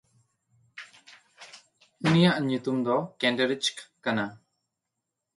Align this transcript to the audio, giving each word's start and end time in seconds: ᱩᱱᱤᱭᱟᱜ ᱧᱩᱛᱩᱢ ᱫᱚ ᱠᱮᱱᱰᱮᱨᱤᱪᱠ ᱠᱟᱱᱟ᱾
ᱩᱱᱤᱭᱟᱜ 2.05 2.37
ᱧᱩᱛᱩᱢ 2.47 2.77
ᱫᱚ 2.85 2.95
ᱠᱮᱱᱰᱮᱨᱤᱪᱠ 3.19 3.75
ᱠᱟᱱᱟ᱾ 4.03 4.25